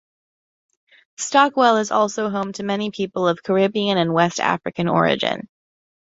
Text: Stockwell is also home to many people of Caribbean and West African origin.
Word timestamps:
Stockwell 1.19 1.77
is 1.77 1.91
also 1.91 2.31
home 2.31 2.53
to 2.53 2.63
many 2.63 2.89
people 2.89 3.27
of 3.27 3.43
Caribbean 3.43 3.99
and 3.99 4.15
West 4.15 4.39
African 4.39 4.87
origin. 4.87 5.47